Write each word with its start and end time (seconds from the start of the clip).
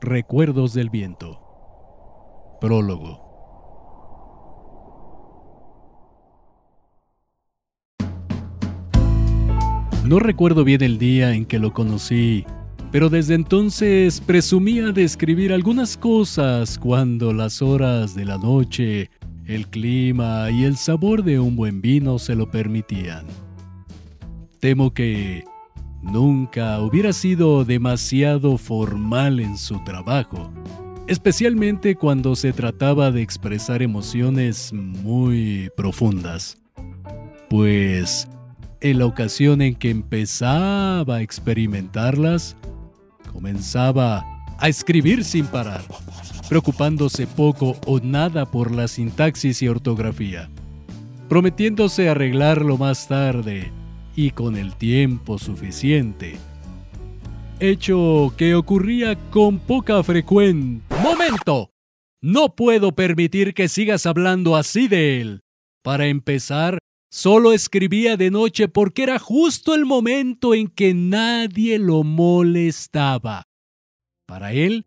Recuerdos 0.00 0.74
del 0.74 0.90
viento. 0.90 1.40
Prólogo. 2.60 3.20
No 10.04 10.20
recuerdo 10.20 10.62
bien 10.62 10.82
el 10.84 10.98
día 10.98 11.34
en 11.34 11.44
que 11.44 11.58
lo 11.58 11.72
conocí, 11.72 12.44
pero 12.92 13.10
desde 13.10 13.34
entonces 13.34 14.20
presumía 14.20 14.92
de 14.92 15.02
escribir 15.02 15.52
algunas 15.52 15.96
cosas 15.96 16.78
cuando 16.78 17.32
las 17.32 17.60
horas 17.60 18.14
de 18.14 18.24
la 18.24 18.38
noche, 18.38 19.10
el 19.46 19.66
clima 19.66 20.48
y 20.52 20.62
el 20.62 20.76
sabor 20.76 21.24
de 21.24 21.40
un 21.40 21.56
buen 21.56 21.80
vino 21.80 22.20
se 22.20 22.36
lo 22.36 22.48
permitían. 22.48 23.26
Temo 24.60 24.94
que 24.94 25.42
nunca 26.02 26.80
hubiera 26.80 27.12
sido 27.12 27.64
demasiado 27.64 28.58
formal 28.58 29.40
en 29.40 29.56
su 29.56 29.82
trabajo, 29.84 30.50
especialmente 31.06 31.96
cuando 31.96 32.36
se 32.36 32.52
trataba 32.52 33.10
de 33.10 33.22
expresar 33.22 33.82
emociones 33.82 34.72
muy 34.72 35.70
profundas. 35.76 36.58
Pues 37.48 38.28
en 38.80 38.98
la 38.98 39.06
ocasión 39.06 39.62
en 39.62 39.74
que 39.74 39.90
empezaba 39.90 41.16
a 41.16 41.22
experimentarlas, 41.22 42.56
comenzaba 43.32 44.24
a 44.58 44.68
escribir 44.68 45.24
sin 45.24 45.46
parar, 45.46 45.82
preocupándose 46.48 47.26
poco 47.26 47.76
o 47.86 48.00
nada 48.00 48.46
por 48.46 48.74
la 48.74 48.88
sintaxis 48.88 49.62
y 49.62 49.68
ortografía, 49.68 50.48
prometiéndose 51.28 52.08
arreglarlo 52.08 52.76
más 52.76 53.08
tarde 53.08 53.72
y 54.18 54.32
con 54.32 54.56
el 54.56 54.74
tiempo 54.74 55.38
suficiente. 55.38 56.38
Hecho 57.60 58.34
que 58.36 58.56
ocurría 58.56 59.14
con 59.30 59.60
poca 59.60 60.02
frecuencia. 60.02 60.82
¡Momento! 61.00 61.70
No 62.20 62.56
puedo 62.56 62.90
permitir 62.90 63.54
que 63.54 63.68
sigas 63.68 64.06
hablando 64.06 64.56
así 64.56 64.88
de 64.88 65.20
él. 65.20 65.40
Para 65.84 66.08
empezar, 66.08 66.80
solo 67.08 67.52
escribía 67.52 68.16
de 68.16 68.32
noche 68.32 68.66
porque 68.66 69.04
era 69.04 69.20
justo 69.20 69.72
el 69.76 69.86
momento 69.86 70.52
en 70.52 70.66
que 70.66 70.94
nadie 70.94 71.78
lo 71.78 72.02
molestaba. 72.02 73.44
Para 74.26 74.52
él, 74.52 74.84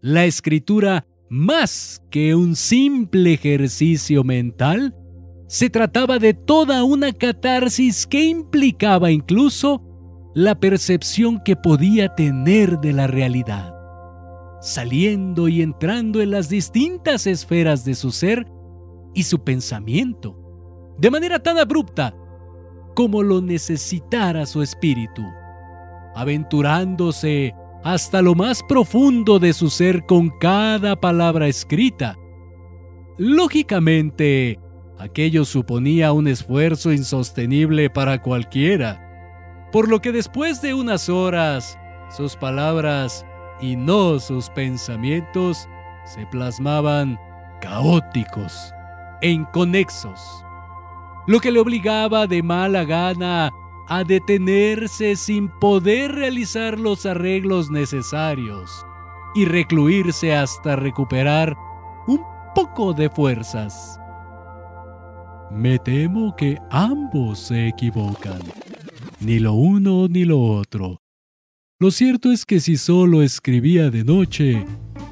la 0.00 0.24
escritura, 0.24 1.06
más 1.28 2.02
que 2.10 2.34
un 2.34 2.56
simple 2.56 3.34
ejercicio 3.34 4.24
mental, 4.24 4.94
se 5.50 5.68
trataba 5.68 6.20
de 6.20 6.32
toda 6.32 6.84
una 6.84 7.12
catarsis 7.12 8.06
que 8.06 8.22
implicaba 8.22 9.10
incluso 9.10 9.82
la 10.32 10.54
percepción 10.54 11.42
que 11.44 11.56
podía 11.56 12.14
tener 12.14 12.78
de 12.78 12.92
la 12.92 13.08
realidad, 13.08 13.74
saliendo 14.60 15.48
y 15.48 15.60
entrando 15.60 16.22
en 16.22 16.30
las 16.30 16.50
distintas 16.50 17.26
esferas 17.26 17.84
de 17.84 17.96
su 17.96 18.12
ser 18.12 18.46
y 19.12 19.24
su 19.24 19.42
pensamiento, 19.42 20.38
de 20.98 21.10
manera 21.10 21.42
tan 21.42 21.58
abrupta 21.58 22.14
como 22.94 23.20
lo 23.20 23.40
necesitara 23.40 24.46
su 24.46 24.62
espíritu, 24.62 25.24
aventurándose 26.14 27.56
hasta 27.82 28.22
lo 28.22 28.36
más 28.36 28.62
profundo 28.68 29.40
de 29.40 29.52
su 29.52 29.68
ser 29.68 30.06
con 30.06 30.30
cada 30.38 30.94
palabra 30.94 31.48
escrita. 31.48 32.16
Lógicamente, 33.18 34.60
Aquello 35.00 35.46
suponía 35.46 36.12
un 36.12 36.28
esfuerzo 36.28 36.92
insostenible 36.92 37.88
para 37.88 38.20
cualquiera, 38.20 39.00
por 39.72 39.88
lo 39.88 40.02
que 40.02 40.12
después 40.12 40.60
de 40.60 40.74
unas 40.74 41.08
horas, 41.08 41.78
sus 42.14 42.36
palabras 42.36 43.24
y 43.62 43.76
no 43.76 44.18
sus 44.18 44.50
pensamientos 44.50 45.66
se 46.04 46.26
plasmaban 46.26 47.18
caóticos 47.62 48.74
e 49.22 49.30
inconexos, 49.30 50.20
lo 51.26 51.40
que 51.40 51.50
le 51.50 51.60
obligaba 51.60 52.26
de 52.26 52.42
mala 52.42 52.84
gana 52.84 53.50
a 53.88 54.04
detenerse 54.04 55.16
sin 55.16 55.48
poder 55.60 56.12
realizar 56.12 56.78
los 56.78 57.06
arreglos 57.06 57.70
necesarios 57.70 58.84
y 59.34 59.46
recluirse 59.46 60.34
hasta 60.34 60.76
recuperar 60.76 61.56
un 62.06 62.20
poco 62.54 62.92
de 62.92 63.08
fuerzas. 63.08 63.99
Me 65.52 65.78
temo 65.78 66.36
que 66.36 66.58
ambos 66.70 67.38
se 67.40 67.68
equivocan. 67.68 68.40
Ni 69.20 69.38
lo 69.38 69.54
uno 69.54 70.06
ni 70.08 70.24
lo 70.24 70.40
otro. 70.40 71.00
Lo 71.80 71.90
cierto 71.90 72.30
es 72.30 72.44
que 72.44 72.60
si 72.60 72.76
solo 72.76 73.22
escribía 73.22 73.90
de 73.90 74.04
noche, 74.04 74.64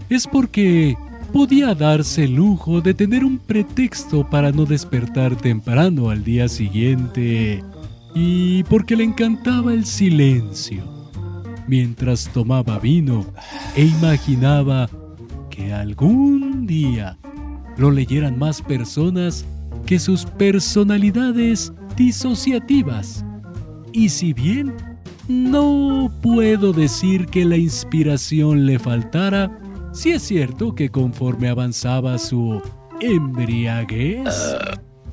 es 0.08 0.26
porque 0.26 0.96
podía 1.32 1.74
darse 1.74 2.24
el 2.24 2.34
lujo 2.34 2.80
de 2.80 2.94
tener 2.94 3.24
un 3.24 3.38
pretexto 3.38 4.28
para 4.28 4.52
no 4.52 4.64
despertar 4.64 5.36
temprano 5.36 6.10
al 6.10 6.24
día 6.24 6.48
siguiente 6.48 7.62
y 8.14 8.62
porque 8.64 8.96
le 8.96 9.04
encantaba 9.04 9.74
el 9.74 9.84
silencio, 9.84 10.84
mientras 11.66 12.30
tomaba 12.32 12.78
vino 12.78 13.26
e 13.76 13.84
imaginaba 13.84 14.88
que 15.50 15.72
algún 15.72 16.66
día 16.66 17.18
lo 17.76 17.90
leyeran 17.90 18.38
más 18.38 18.62
personas 18.62 19.44
que 19.88 19.98
sus 19.98 20.26
personalidades 20.26 21.72
disociativas. 21.96 23.24
Y 23.94 24.10
si 24.10 24.34
bien 24.34 24.74
no 25.28 26.12
puedo 26.20 26.74
decir 26.74 27.24
que 27.24 27.46
la 27.46 27.56
inspiración 27.56 28.66
le 28.66 28.78
faltara, 28.78 29.50
sí 29.94 30.10
es 30.10 30.24
cierto 30.24 30.74
que 30.74 30.90
conforme 30.90 31.48
avanzaba 31.48 32.18
su 32.18 32.60
embriaguez, 33.00 34.28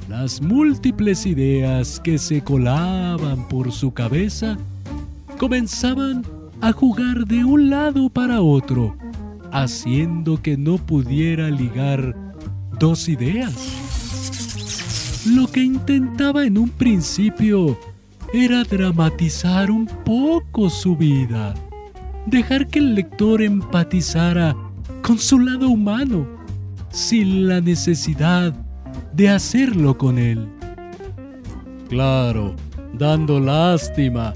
las 0.09 0.41
múltiples 0.41 1.25
ideas 1.25 2.01
que 2.01 2.17
se 2.17 2.41
colaban 2.41 3.47
por 3.47 3.71
su 3.71 3.93
cabeza 3.93 4.57
comenzaban 5.37 6.21
a 6.59 6.73
jugar 6.73 7.25
de 7.27 7.45
un 7.45 7.69
lado 7.69 8.09
para 8.09 8.41
otro, 8.41 8.93
haciendo 9.53 10.41
que 10.41 10.57
no 10.57 10.77
pudiera 10.79 11.49
ligar 11.49 12.13
dos 12.77 13.07
ideas. 13.07 13.74
Lo 15.25 15.47
que 15.47 15.63
intentaba 15.63 16.45
en 16.45 16.57
un 16.57 16.69
principio 16.69 17.79
era 18.31 18.63
dramatizar 18.63 19.71
un 19.71 19.87
poco 19.87 20.69
su 20.69 20.95
vida, 20.95 21.55
dejar 22.27 22.67
que 22.67 22.77
el 22.77 22.93
lector 22.93 23.41
empatizara 23.41 24.55
con 25.01 25.17
su 25.17 25.39
lado 25.39 25.69
humano, 25.69 26.27
sin 26.91 27.47
la 27.47 27.59
necesidad 27.59 28.53
de 29.13 29.29
hacerlo 29.29 29.97
con 29.97 30.19
él. 30.19 30.47
Claro, 31.89 32.55
dando 32.93 33.39
lástima. 33.39 34.31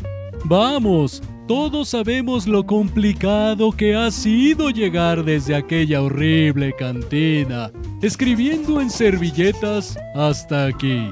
Vamos, 0.45 1.21
todos 1.49 1.89
sabemos 1.89 2.47
lo 2.47 2.63
complicado 2.63 3.71
que 3.71 3.95
ha 3.95 4.11
sido 4.11 4.69
llegar 4.69 5.25
desde 5.25 5.55
aquella 5.55 6.03
horrible 6.03 6.75
cantina, 6.77 7.71
escribiendo 8.03 8.79
en 8.79 8.91
servilletas 8.91 9.97
hasta 10.13 10.67
aquí. 10.67 11.09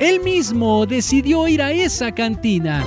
Él 0.00 0.20
mismo 0.20 0.86
decidió 0.86 1.46
ir 1.46 1.60
a 1.60 1.72
esa 1.72 2.10
cantina. 2.10 2.86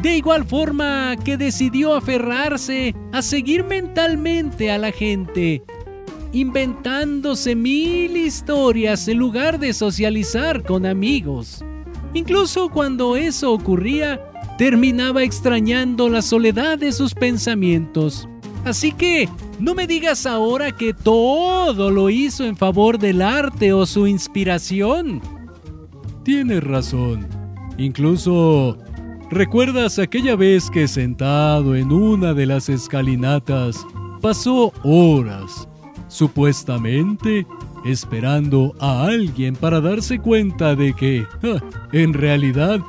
De 0.00 0.16
igual 0.16 0.44
forma 0.44 1.16
que 1.24 1.36
decidió 1.36 1.96
aferrarse 1.96 2.94
a 3.12 3.20
seguir 3.20 3.64
mentalmente 3.64 4.70
a 4.70 4.78
la 4.78 4.92
gente, 4.92 5.64
inventándose 6.32 7.56
mil 7.56 8.16
historias 8.16 9.08
en 9.08 9.18
lugar 9.18 9.58
de 9.58 9.72
socializar 9.72 10.62
con 10.62 10.86
amigos. 10.86 11.64
Incluso 12.12 12.68
cuando 12.68 13.16
eso 13.16 13.52
ocurría, 13.52 14.20
terminaba 14.58 15.22
extrañando 15.22 16.08
la 16.08 16.22
soledad 16.22 16.78
de 16.78 16.92
sus 16.92 17.14
pensamientos. 17.14 18.28
Así 18.64 18.92
que 18.92 19.28
no 19.58 19.74
me 19.74 19.86
digas 19.86 20.26
ahora 20.26 20.72
que 20.72 20.94
todo 20.94 21.90
lo 21.90 22.08
hizo 22.08 22.44
en 22.44 22.56
favor 22.56 22.98
del 22.98 23.20
arte 23.20 23.72
o 23.72 23.84
su 23.84 24.06
inspiración. 24.06 25.20
Tienes 26.22 26.64
razón. 26.64 27.26
Incluso, 27.76 28.78
¿recuerdas 29.30 29.98
aquella 29.98 30.36
vez 30.36 30.70
que 30.70 30.88
sentado 30.88 31.74
en 31.74 31.92
una 31.92 32.32
de 32.32 32.46
las 32.46 32.68
escalinatas 32.68 33.86
pasó 34.22 34.72
horas, 34.82 35.68
supuestamente, 36.08 37.46
esperando 37.84 38.74
a 38.80 39.04
alguien 39.04 39.56
para 39.56 39.82
darse 39.82 40.18
cuenta 40.18 40.74
de 40.74 40.94
que, 40.94 41.26
en 41.92 42.14
realidad, 42.14 42.80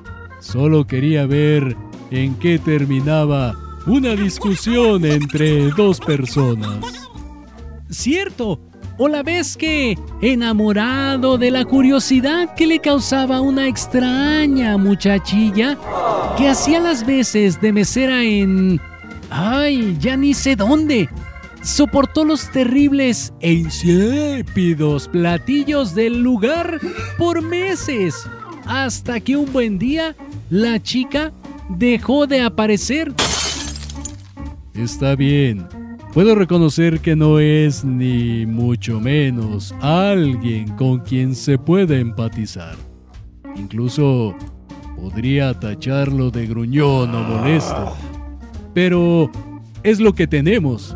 Solo 0.45 0.85
quería 0.85 1.25
ver 1.25 1.75
en 2.11 2.35
qué 2.35 2.59
terminaba 2.59 3.55
una 3.87 4.15
discusión 4.15 5.03
entre 5.03 5.71
dos 5.71 5.99
personas. 5.99 7.09
Cierto, 7.89 8.61
o 8.99 9.07
la 9.07 9.23
vez 9.23 9.57
que, 9.57 9.97
enamorado 10.21 11.39
de 11.39 11.49
la 11.49 11.65
curiosidad 11.65 12.53
que 12.53 12.67
le 12.67 12.79
causaba 12.79 13.41
una 13.41 13.67
extraña 13.67 14.77
muchachilla, 14.77 15.79
que 16.37 16.47
hacía 16.47 16.79
las 16.79 17.03
veces 17.07 17.59
de 17.59 17.73
mesera 17.73 18.23
en... 18.23 18.79
¡Ay, 19.31 19.97
ya 19.99 20.15
ni 20.15 20.35
sé 20.35 20.55
dónde! 20.55 21.09
soportó 21.63 22.23
los 22.23 22.51
terribles 22.51 23.33
e 23.39 23.51
insípidos 23.51 25.07
platillos 25.07 25.95
del 25.95 26.21
lugar 26.21 26.79
por 27.17 27.41
meses, 27.41 28.27
hasta 28.67 29.19
que 29.19 29.35
un 29.35 29.51
buen 29.51 29.79
día 29.79 30.15
la 30.49 30.81
chica 30.81 31.31
dejó 31.69 32.27
de 32.27 32.41
aparecer. 32.41 33.13
Está 34.73 35.15
bien. 35.15 35.67
Puedo 36.13 36.35
reconocer 36.35 37.01
que 37.01 37.15
no 37.15 37.39
es 37.39 37.83
ni 37.83 38.45
mucho 38.45 39.01
menos 39.01 39.75
alguien 39.81 40.69
con 40.75 40.99
quien 40.99 41.35
se 41.35 41.57
pueda 41.57 41.97
empatizar. 41.97 42.75
Incluso 43.57 44.35
podría 44.95 45.53
tacharlo 45.59 46.31
de 46.31 46.47
gruñón 46.47 47.13
o 47.13 47.23
molesto. 47.23 47.97
Pero 48.73 49.29
es 49.83 49.99
lo 49.99 50.13
que 50.13 50.27
tenemos. 50.27 50.95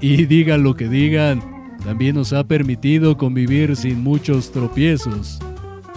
Y 0.00 0.26
digan 0.26 0.64
lo 0.64 0.74
que 0.74 0.88
digan, 0.88 1.40
también 1.84 2.16
nos 2.16 2.32
ha 2.32 2.44
permitido 2.44 3.16
convivir 3.16 3.76
sin 3.76 4.02
muchos 4.02 4.52
tropiezos. 4.52 5.38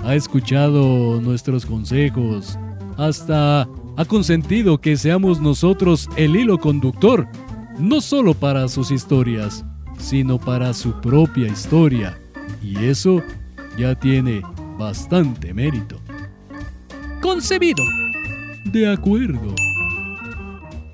Ha 0.03 0.15
escuchado 0.15 1.19
nuestros 1.19 1.65
consejos, 1.65 2.57
hasta 2.97 3.67
ha 3.97 4.05
consentido 4.05 4.79
que 4.79 4.97
seamos 4.97 5.39
nosotros 5.39 6.09
el 6.17 6.35
hilo 6.35 6.57
conductor, 6.57 7.27
no 7.79 8.01
solo 8.01 8.33
para 8.33 8.67
sus 8.67 8.91
historias, 8.91 9.65
sino 9.97 10.37
para 10.37 10.73
su 10.73 10.99
propia 11.01 11.47
historia. 11.47 12.19
Y 12.61 12.85
eso 12.85 13.21
ya 13.77 13.95
tiene 13.95 14.41
bastante 14.77 15.53
mérito. 15.53 15.99
Concebido. 17.21 17.83
De 18.65 18.91
acuerdo. 18.91 19.53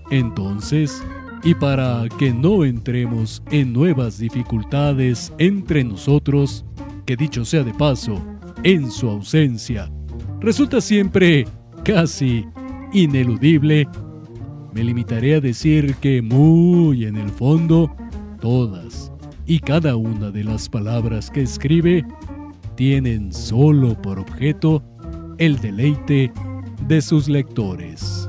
Entonces, 0.10 1.04
y 1.44 1.56
para 1.56 2.06
que 2.20 2.34
no 2.34 2.64
entremos 2.64 3.42
en 3.50 3.74
nuevas 3.74 4.20
dificultades 4.20 5.34
entre 5.38 5.84
nosotros, 5.84 6.66
que 7.06 7.16
dicho 7.16 7.46
sea 7.46 7.64
de 7.64 7.74
paso, 7.74 8.22
en 8.64 8.92
su 8.92 9.10
ausencia, 9.10 9.92
resulta 10.40 10.82
siempre 10.82 11.48
casi 11.84 12.46
ineludible, 12.94 13.88
me 14.74 14.84
limitaré 14.84 15.36
a 15.36 15.42
decir 15.42 15.96
que 15.96 16.22
muy 16.22 17.06
en 17.06 17.18
el 17.18 17.30
fondo, 17.30 17.94
todas 18.40 19.12
y 19.46 19.60
cada 19.60 19.96
una 19.96 20.32
de 20.32 20.44
las 20.44 20.70
palabras 20.70 21.30
que 21.30 21.42
escribe 21.42 22.06
tienen 22.76 23.34
solo 23.34 24.02
por 24.02 24.20
objeto 24.20 24.84
el 25.38 25.60
deleite 25.60 26.32
de 26.88 27.02
sus 27.02 27.28
lectores. 27.28 28.28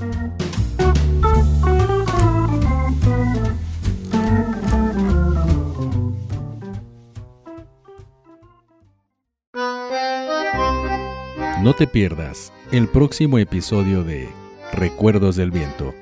No 11.62 11.74
te 11.74 11.86
pierdas 11.86 12.52
el 12.72 12.88
próximo 12.88 13.38
episodio 13.38 14.02
de 14.02 14.28
Recuerdos 14.72 15.36
del 15.36 15.52
Viento, 15.52 15.94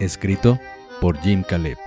escrito 0.00 0.58
por 1.00 1.20
Jim 1.20 1.44
Caleb. 1.48 1.78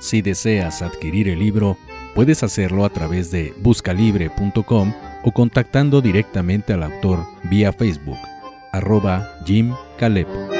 Si 0.00 0.22
deseas 0.22 0.80
adquirir 0.80 1.28
el 1.28 1.40
libro, 1.40 1.76
puedes 2.14 2.42
hacerlo 2.42 2.86
a 2.86 2.88
través 2.88 3.30
de 3.30 3.52
buscalibre.com 3.58 4.94
o 5.24 5.30
contactando 5.30 6.00
directamente 6.00 6.72
al 6.72 6.84
autor 6.84 7.26
vía 7.50 7.70
Facebook, 7.70 8.18
arroba 8.72 9.28
Jim 9.44 9.74
Caleb. 9.98 10.57